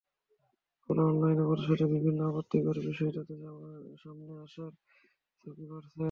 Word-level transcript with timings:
ফলে 0.83 1.01
অনলাইনে 1.03 1.43
প্রদর্শিত 1.43 1.81
বিভিন্ন 1.95 2.19
আপত্তিকর 2.29 2.77
বিষয় 2.87 3.11
তাদের 3.17 3.39
সামনে 4.03 4.33
আসার 4.45 4.71
ঝুঁকি 5.45 5.65
বাড়ছে। 5.69 5.99